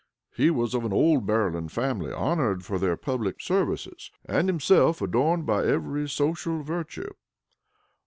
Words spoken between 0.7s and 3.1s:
of an old Maryland family, honored for their